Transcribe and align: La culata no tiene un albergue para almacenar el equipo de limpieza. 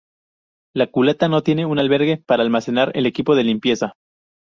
La 0.73 0.87
culata 0.87 1.29
no 1.29 1.43
tiene 1.43 1.67
un 1.67 1.77
albergue 1.77 2.17
para 2.25 2.41
almacenar 2.41 2.91
el 2.95 3.05
equipo 3.05 3.35
de 3.35 3.43
limpieza. 3.43 3.93